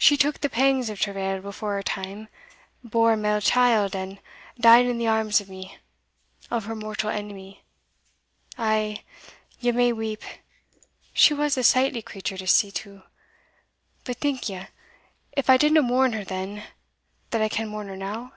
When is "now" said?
17.96-18.32